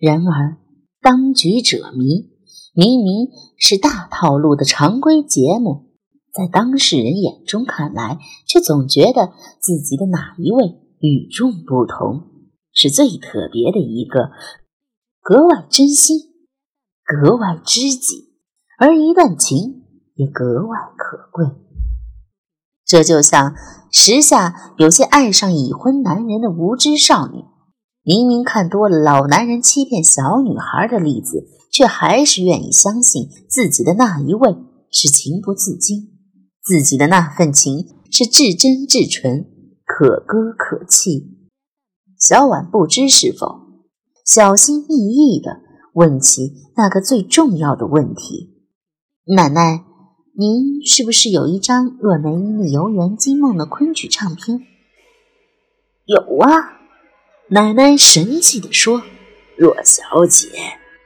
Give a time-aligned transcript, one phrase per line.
[0.00, 0.56] 然而，
[1.02, 2.30] 当局者迷，
[2.74, 3.28] 明明
[3.58, 5.90] 是大套路的常规节目，
[6.32, 10.64] 在当事人眼中看来，却总觉得自己的哪一位
[11.00, 12.22] 与众不同，
[12.72, 14.30] 是最特别的一个，
[15.20, 16.16] 格外真心，
[17.04, 18.32] 格外知己，
[18.78, 21.44] 而一段情也格外可贵。
[22.86, 23.54] 这就像
[23.92, 27.44] 时下有些爱上已婚男人的无知少女。
[28.02, 34.56] 明明看多了老男人欺骗小女孩的例子，却还是愿意相信自己的那一位
[34.90, 36.08] 是情不自禁，
[36.62, 39.46] 自己的那份情是至真至纯，
[39.84, 41.36] 可歌可泣。
[42.18, 43.82] 小婉不知是否
[44.24, 45.60] 小心翼翼地
[45.92, 48.64] 问起那个最重要的问题
[49.36, 49.84] ：“奶奶，
[50.36, 52.30] 您是不是有一张若梅
[52.70, 54.60] 《游园惊梦》的昆曲唱片
[56.06, 56.79] ？”“有啊。”
[57.52, 59.02] 奶奶神气地说
[59.58, 60.46] ：“若小姐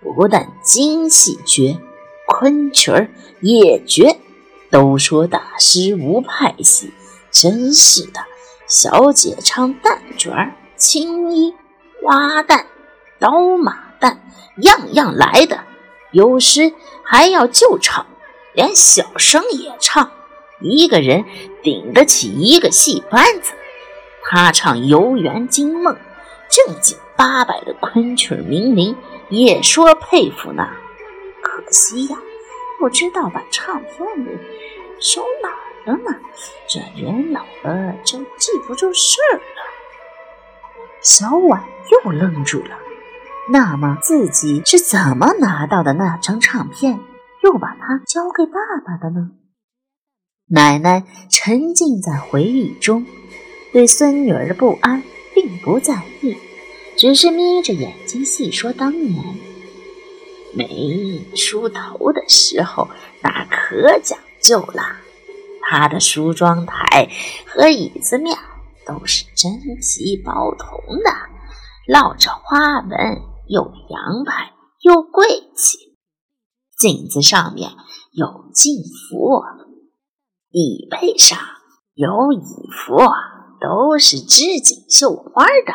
[0.00, 1.80] 不但京戏绝，
[2.28, 4.20] 昆曲儿也绝。
[4.70, 6.92] 都说大师无派系，
[7.32, 8.20] 真是的。
[8.68, 10.30] 小姐唱旦角、
[10.76, 11.52] 青衣、
[12.04, 12.66] 花旦、
[13.18, 14.18] 刀马旦，
[14.58, 15.64] 样样来的。
[16.12, 18.06] 有时还要救场，
[18.54, 20.12] 连小生也唱。
[20.60, 21.24] 一个人
[21.64, 23.54] 顶得起一个戏班子。
[24.22, 25.94] 他唱《游园惊梦》。”
[26.48, 28.96] 正经八百的昆曲名伶
[29.28, 30.68] 也说佩服呢，
[31.42, 32.16] 可惜呀，
[32.78, 34.38] 不知道把唱片里
[35.00, 36.18] 收哪儿了呢。
[36.68, 39.42] 这人老了真记不住事儿了。
[41.02, 42.76] 小婉又愣住了。
[43.50, 47.00] 那么自己是怎么拿到的那张唱片，
[47.42, 49.30] 又把它交给爸爸的呢？
[50.50, 53.06] 奶奶沉浸在回忆中，
[53.72, 55.02] 对孙女儿的不安。
[55.40, 56.36] 并不在意，
[56.96, 59.22] 只是眯着眼睛细说当年
[60.52, 62.88] 梅英梳头的时候，
[63.22, 64.82] 那可讲究了。
[65.62, 67.08] 她的梳妆台
[67.46, 68.36] 和椅子面
[68.84, 75.24] 都是真皮包铜的，烙着花纹，又洋派又贵
[75.54, 75.78] 气。
[76.76, 77.70] 镜子上面
[78.10, 79.40] 有镜符，
[80.50, 81.38] 椅背上
[81.94, 82.96] 有椅符。
[83.60, 85.72] 都是织锦绣花的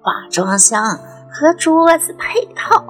[0.00, 0.98] 化妆箱
[1.30, 2.84] 和桌子配套，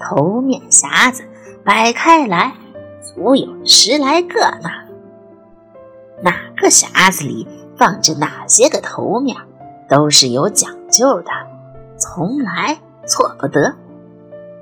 [0.00, 1.22] 头面匣子
[1.64, 2.54] 摆开来，
[3.00, 4.70] 足有十来个呢。
[6.22, 9.36] 哪个匣子里放着哪些个头面，
[9.88, 11.30] 都是有讲究的，
[11.98, 13.74] 从来错不得。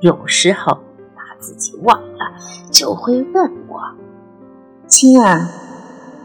[0.00, 0.75] 有时候
[1.14, 2.34] 把自己忘了，
[2.70, 3.81] 就会问我
[4.88, 5.47] ：“青儿，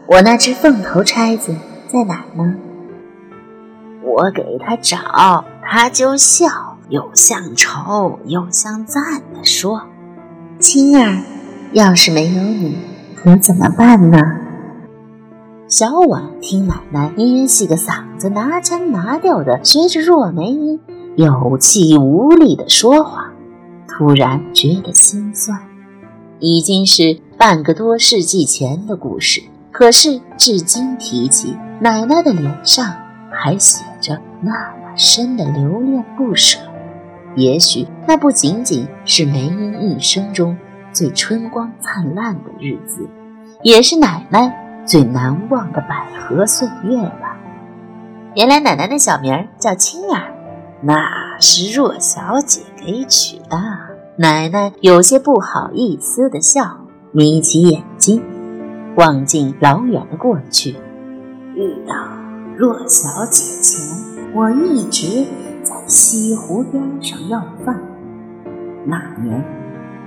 [0.06, 1.54] 我那只凤头钗子。”
[1.88, 2.54] 在哪呢？
[4.02, 9.82] 我给他找，他就笑，又像愁又像赞的说
[10.58, 11.22] ：“青儿，
[11.72, 12.76] 要是没有你，
[13.14, 14.18] 可怎么办呢？”
[15.68, 20.80] 小婉听奶奶捏细个嗓子，拿腔拿调的学着若梅英
[21.16, 23.32] 有气无力的说话，
[23.88, 25.60] 突然觉得心酸。
[26.38, 29.42] 已经是半个多世纪前的故事。
[29.78, 32.96] 可是，至今提起，奶奶的脸上
[33.30, 36.58] 还写着那么深的留恋不舍。
[37.34, 40.56] 也许那不仅仅是梅英一生中
[40.92, 43.06] 最春光灿烂的日子，
[43.62, 47.36] 也是奶奶最难忘的百合岁月吧。
[48.34, 50.32] 原来奶奶的小名叫青儿，
[50.80, 53.60] 那是若小姐给取的。
[54.16, 56.78] 奶奶有些不好意思的笑，
[57.12, 57.84] 眯起眼。
[58.96, 60.70] 望尽老远的过去，
[61.54, 61.94] 遇到
[62.56, 63.78] 若小姐前，
[64.34, 65.26] 我一直
[65.62, 67.78] 在西湖边上要饭。
[68.86, 69.44] 那年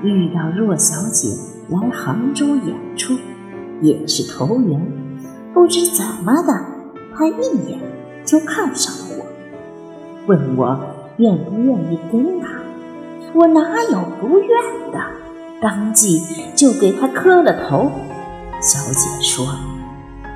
[0.01, 1.27] 遇到若小姐
[1.69, 3.13] 来杭州演出，
[3.79, 4.81] 也是投缘，
[5.53, 6.59] 不知怎么的，
[7.15, 7.79] 她一眼
[8.25, 9.23] 就看上了
[10.25, 10.79] 我，问我
[11.17, 12.47] 愿不愿意跟她。
[13.35, 14.49] 我哪有不愿
[14.91, 14.99] 的，
[15.61, 16.21] 当即
[16.55, 17.91] 就给她磕了头。
[18.61, 19.57] 小姐说：“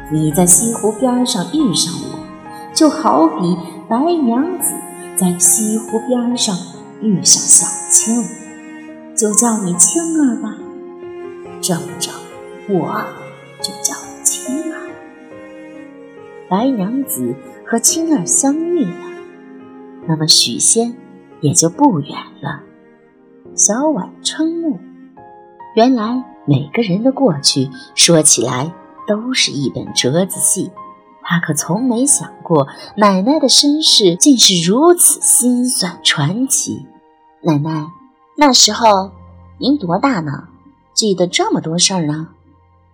[0.09, 2.19] 你在西湖边上遇上我，
[2.73, 3.57] 就好比
[3.89, 4.73] 白娘子
[5.17, 6.55] 在西湖边上
[7.01, 8.23] 遇上小青，
[9.13, 10.55] 就叫你青儿吧。
[11.61, 12.11] 这么着，
[12.69, 13.03] 我
[13.61, 13.93] 就叫
[14.23, 14.89] 青儿。
[16.49, 17.35] 白娘子
[17.65, 18.95] 和青儿相遇了，
[20.07, 20.95] 那么许仙
[21.41, 22.09] 也就不远
[22.41, 22.61] 了。”
[23.53, 24.79] 小婉瞠目，
[25.75, 26.23] 原来。
[26.45, 28.73] 每个人的过去说起来
[29.07, 30.71] 都是一本折子戏，
[31.21, 32.67] 他可从没想过
[32.97, 36.85] 奶奶的身世竟是如此心酸传奇。
[37.43, 37.87] 奶奶，
[38.37, 39.11] 那时候
[39.59, 40.49] 您多大呢？
[40.93, 42.29] 记得这么多事儿呢？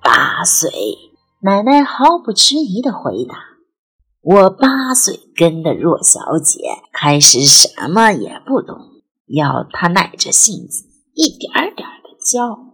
[0.02, 0.72] 八岁。
[1.42, 3.36] 奶奶毫不迟疑地回答
[4.22, 6.60] ：“我八岁跟的若小姐，
[6.92, 8.78] 开始什么也不懂，
[9.28, 12.69] 要她耐着性子，一点点的教。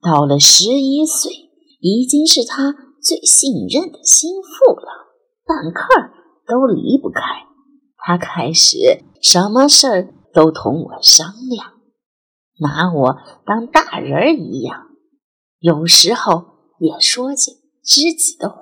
[0.00, 1.32] 到了十一岁，
[1.80, 2.72] 已经是他
[3.02, 5.08] 最信任的心腹了，
[5.44, 5.86] 半刻
[6.46, 7.20] 都离不开。
[7.96, 11.72] 他开始什么事儿都同我商量，
[12.60, 14.86] 拿我当大人一样，
[15.58, 16.44] 有时候
[16.78, 17.52] 也说些。”
[17.88, 18.58] 知己的话，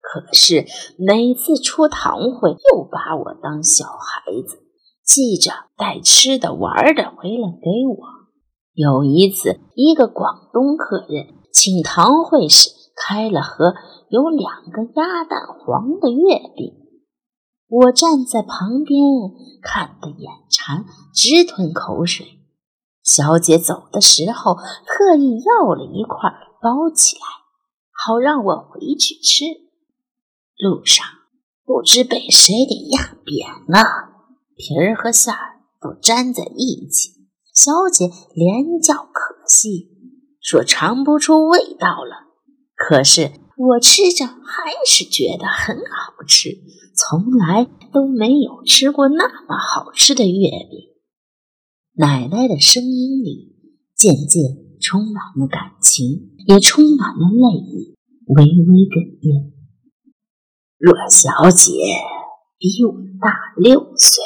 [0.00, 0.64] 可是
[0.96, 4.62] 每次出堂会，又把我当小孩子，
[5.04, 8.11] 记着带吃的玩的回来给我。
[8.74, 13.74] 有一次，一个广东客人请堂会时，开了盒
[14.08, 16.72] 有两个鸭蛋黄的月饼，
[17.68, 18.98] 我站在旁边
[19.62, 22.26] 看得眼馋，直吞口水。
[23.02, 24.54] 小姐走的时候，
[24.86, 26.30] 特意要了一块
[26.62, 27.22] 包起来。
[28.04, 29.44] 好让我回去吃。
[30.56, 31.06] 路上
[31.64, 33.84] 不知被谁给压扁了，
[34.56, 37.21] 皮儿和馅儿都粘在一起。
[37.52, 39.88] 小姐连叫可惜，
[40.40, 42.28] 说尝不出味道了。
[42.74, 46.48] 可是我吃着还是觉得很好吃，
[46.96, 50.90] 从来都没有吃过那么好吃的月饼。
[51.94, 53.56] 奶奶的声音里
[53.94, 54.42] 渐渐
[54.80, 56.28] 充满了感情。
[56.44, 57.94] 也充满了泪意，
[58.26, 58.50] 微微
[58.90, 59.52] 哽咽。
[60.76, 61.70] 若小姐
[62.58, 64.24] 比我大六岁，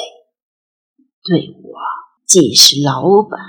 [1.23, 1.77] 对我
[2.27, 3.39] 既是老板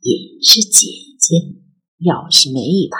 [0.00, 0.86] 也是姐
[1.18, 1.62] 姐。
[1.98, 2.60] 要是没
[2.90, 2.98] 他，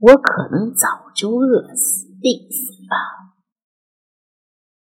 [0.00, 3.30] 我可能早就饿死、病死了。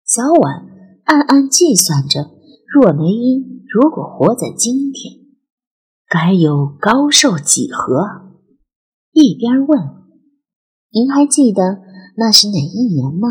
[0.04, 0.66] 小婉
[1.04, 2.32] 暗暗计算着，
[2.68, 5.24] 若梅英如果活在今天，
[6.06, 8.36] 该有高寿几何？
[9.12, 9.80] 一边问
[10.92, 11.80] ：“您还记得
[12.18, 13.28] 那是哪一年吗？”“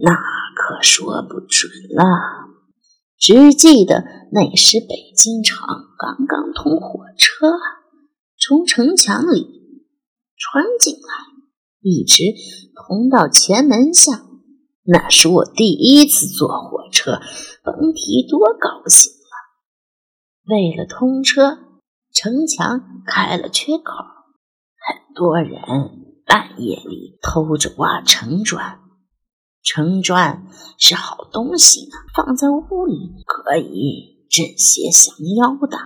[0.00, 2.04] 那可说不准了，
[3.18, 4.02] 只记得
[4.34, 5.66] 那时北京城
[5.98, 7.52] 刚刚通火车，
[8.38, 9.46] 从城墙里
[10.36, 11.00] 穿进来，
[11.82, 12.22] 一直
[12.74, 14.24] 通到前门下。
[14.84, 17.20] 那是我第一次坐火车，
[17.62, 20.54] 甭提多高兴了。
[20.54, 21.58] 为了通车。”
[22.14, 25.62] 城墙开了缺口，很多人
[26.26, 28.80] 半夜里偷着挖城砖。
[29.62, 30.46] 城砖
[30.76, 35.76] 是好东西呢，放在屋里可以镇邪降妖的。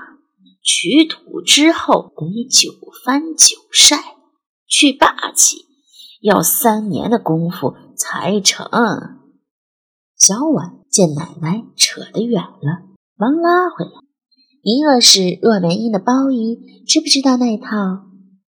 [0.62, 2.70] 取土之后得九
[3.04, 3.96] 翻九晒，
[4.68, 5.66] 去霸气
[6.22, 8.68] 要三年的功夫才成。
[10.16, 13.90] 小婉见奶奶扯得远了，忙拉回来。
[14.64, 17.66] 您若是若梅英的包衣，知不知道那套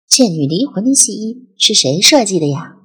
[0.09, 2.77] 倩女离魂的戏衣是谁设计的呀？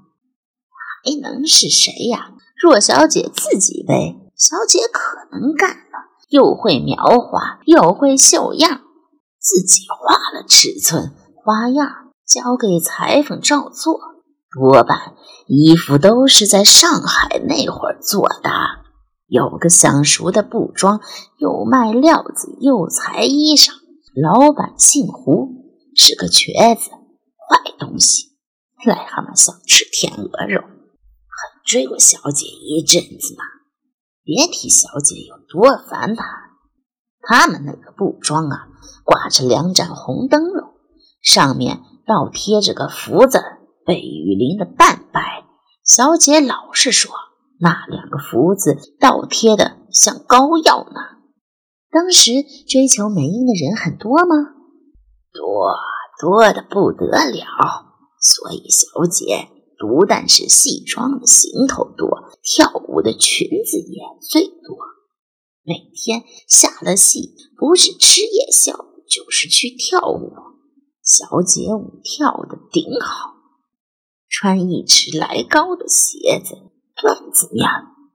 [1.03, 2.33] 还能是谁呀？
[2.61, 4.15] 若小姐自己呗。
[4.35, 8.81] 小姐可能干了，又会描画，又会绣样，
[9.39, 11.87] 自己画了尺寸花样，
[12.25, 13.99] 交给裁缝照做。
[14.51, 15.13] 多半
[15.45, 18.49] 衣服都是在上海那会儿做的。
[19.27, 21.01] 有个相熟的布庄，
[21.37, 23.69] 又卖料子又裁衣裳。
[24.19, 25.49] 老板姓胡，
[25.95, 28.29] 是个瘸子，坏东西。
[28.83, 33.43] 癞蛤蟆想吃天鹅肉，很追过小姐一阵子嘛。
[34.23, 36.25] 别提小姐有多烦他。
[37.21, 38.67] 他们那个布庄啊，
[39.03, 40.73] 挂着两盏红灯笼，
[41.21, 43.39] 上面倒贴着个福字，
[43.85, 45.45] 被雨淋的半白。
[45.83, 47.11] 小姐老是说。
[47.59, 50.99] 那两个福字倒贴的像膏药呢。
[51.91, 52.31] 当时
[52.67, 54.35] 追求梅英的人很多吗？
[55.31, 55.73] 多
[56.19, 57.45] 多的不得了。
[58.19, 59.47] 所以小姐
[59.85, 62.07] 不但是戏装的行头多，
[62.41, 64.77] 跳舞的裙子也最多。
[65.65, 68.71] 每天下了戏，不是吃夜宵，
[69.09, 70.31] 就是去跳舞。
[71.03, 73.33] 小姐舞跳的顶好，
[74.29, 76.55] 穿一尺来高的鞋子。
[76.95, 77.67] 缎子面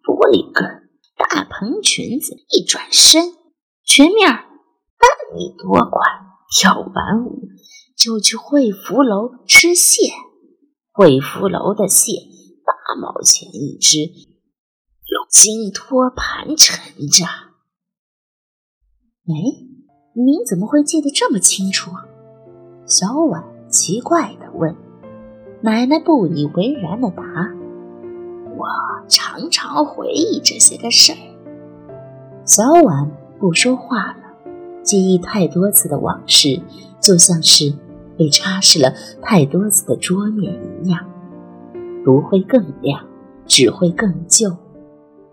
[0.02, 3.34] 玻璃跟大蓬裙子，一转身，
[3.84, 5.92] 裙面半米多宽。
[6.50, 7.42] 跳完舞
[7.94, 10.10] 就去惠福楼吃蟹，
[10.98, 12.26] 惠福楼的蟹
[12.66, 16.76] 八毛钱一只，用金托盘盛
[17.06, 17.24] 着。
[17.24, 19.32] 哎，
[20.16, 21.92] 您怎么会记得这么清楚？
[22.84, 24.74] 小婉奇怪地问。
[25.62, 27.22] 奶奶不以为然地答。
[28.56, 28.66] 我
[29.08, 31.18] 常常回忆这些个事儿。
[32.44, 34.34] 小婉不说话了，
[34.82, 36.60] 记忆太多次的往事，
[37.00, 37.72] 就像是
[38.18, 41.06] 被擦拭了太多次的桌面一样，
[42.04, 43.06] 不会更亮，
[43.46, 44.54] 只会更旧。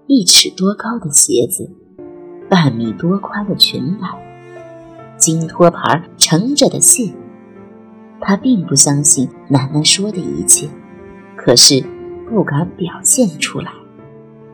[0.07, 1.67] 一尺多高的鞋子，
[2.47, 4.07] 半米多宽的裙摆，
[5.17, 7.13] 金托盘盛着的信。
[8.21, 10.69] 他并不相信奶奶说的一切，
[11.35, 11.83] 可是
[12.29, 13.71] 不敢表现出来，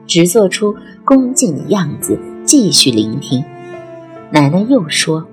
[0.07, 3.43] 只做出恭敬的样子，继续聆听。
[4.31, 5.27] 奶奶又说：“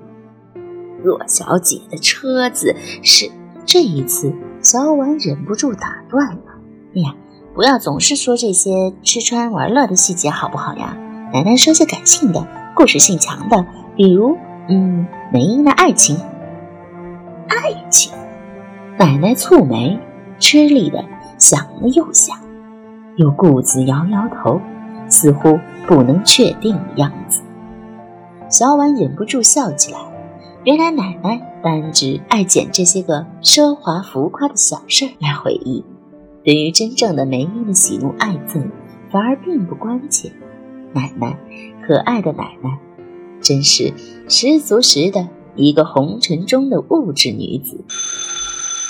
[1.03, 3.29] 若小姐的车子是……”
[3.65, 6.41] 这一次，小婉忍不住打断了
[6.95, 7.15] ：“哎呀！”
[7.55, 10.95] 不要总是说这些吃穿玩乐的细节，好不好呀？
[11.33, 13.65] 奶奶说些感性的、故事性强的，
[13.97, 14.37] 比如，
[14.69, 16.17] 嗯，梅英的爱情。
[17.47, 18.13] 爱情？
[18.97, 19.99] 奶奶蹙眉，
[20.39, 21.03] 吃力的
[21.37, 22.37] 想了又想，
[23.17, 24.61] 又顾自摇摇头，
[25.09, 27.41] 似乎不能确定的样子。
[28.49, 29.99] 小婉忍不住笑起来。
[30.65, 35.85] 原来奶奶单只爱捡这些个奢华浮夸的小事儿来回忆。
[36.43, 38.69] 对于真正的梅英的喜怒哀憎，
[39.09, 40.33] 反而并不关切。
[40.93, 41.37] 奶奶，
[41.87, 42.77] 可爱的奶奶，
[43.41, 43.93] 真是
[44.27, 47.85] 十足十的一个红尘中的物质女子。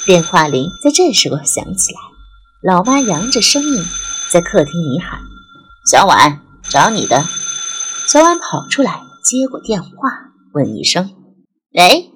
[0.08, 2.00] 电话铃在这时候响起来，
[2.64, 3.84] 老妈扬着声音
[4.32, 5.20] 在客厅里喊
[5.86, 7.22] ：“小婉，找你的。”
[8.08, 9.90] 小婉跑出来接过电话，
[10.54, 11.12] 问一声
[11.74, 12.12] ：“喂？”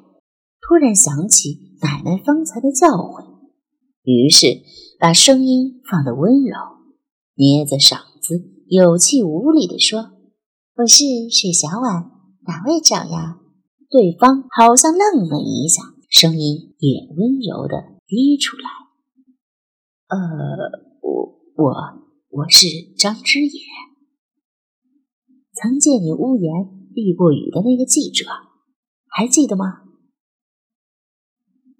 [0.61, 3.51] 突然想起奶奶方才的教诲，
[4.03, 4.63] 于是。
[4.99, 6.55] 把声音放得温柔，
[7.35, 10.11] 捏着嗓子，有气无力地说
[10.79, 12.09] ：“我是水小婉，
[12.47, 13.41] 哪位找呀？”
[13.91, 18.69] 对方好像愣了一下，声音也温柔地低出来
[20.07, 20.17] ：“呃，
[21.01, 21.73] 我我
[22.29, 22.67] 我是
[22.97, 23.59] 张之野，
[25.53, 26.49] 曾借你屋檐
[26.95, 28.23] 避过雨的那个记者，
[29.13, 29.83] 还记得吗？”“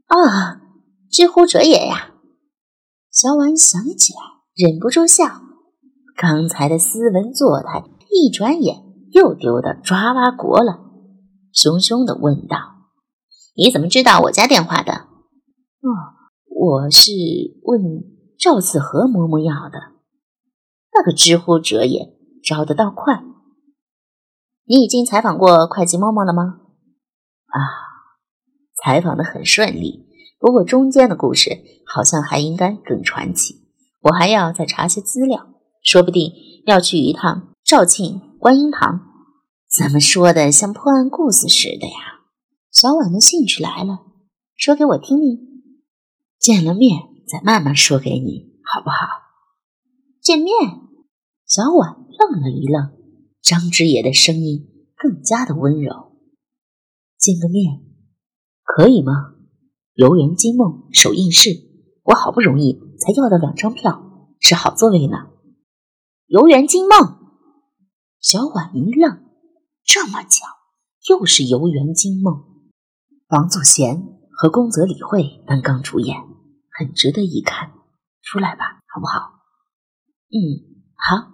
[0.08, 0.62] 啊，
[1.10, 2.12] 知乎者也呀。”
[3.12, 4.20] 小婉想起来，
[4.56, 5.42] 忍不住笑。
[6.16, 10.80] 刚才的斯文作态，一转眼又丢到抓娃国了。
[11.52, 12.58] 凶凶的问道
[13.56, 14.94] ：“你怎么知道我家电话的
[15.82, 15.90] ？”“哦，
[16.50, 17.12] 我是
[17.64, 17.82] 问
[18.40, 19.94] 赵子和嬷嬷要的。
[20.92, 23.24] 那个知乎者也招得到快。
[24.66, 26.62] 你已经采访过会计嬷嬷了吗
[27.54, 27.62] ？”“啊，
[28.76, 30.10] 采访的很顺利。”
[30.44, 33.62] 不过中间的故事好像还应该更传奇，
[34.02, 35.48] 我还要再查些资料，
[35.82, 36.34] 说不定
[36.66, 39.00] 要去一趟肇庆观音堂。
[39.74, 42.20] 怎么说的像破案故事似的呀？
[42.70, 44.00] 小婉的兴趣来了，
[44.58, 45.40] 说给我听听。
[46.38, 49.08] 见了面再慢慢说给你，好不好？
[50.22, 50.54] 见面？
[51.48, 52.92] 小婉愣了一愣，
[53.42, 54.68] 张之野的声音
[54.98, 56.13] 更加的温柔。
[57.24, 57.80] 见个面
[58.64, 59.14] 可以吗？
[59.94, 61.52] 游园惊梦首映式，
[62.04, 65.30] 我好不容易才要到两张票，是好座位呢。
[66.26, 67.18] 游园惊梦，
[68.20, 69.24] 小婉一愣，
[69.86, 70.46] 这么巧，
[71.08, 72.44] 又是游园惊梦。
[73.30, 74.04] 王祖贤
[74.36, 76.18] 和宫泽理惠担纲主演，
[76.78, 77.72] 很值得一看。
[78.22, 79.40] 出来吧，好不好？
[80.28, 80.36] 嗯，
[80.96, 81.32] 好。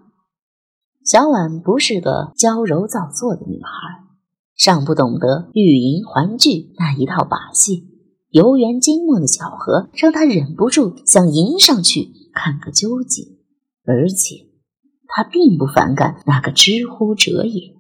[1.04, 4.04] 小婉不是个娇柔造作的女孩，
[4.60, 7.88] 尚不懂得欲迎还拒那一套把戏。
[8.30, 13.38] 游园惊梦的巧合让他忍不住想迎上去看个究竟，
[13.86, 14.48] 而且
[15.08, 17.79] 他并不反感那个知乎者也。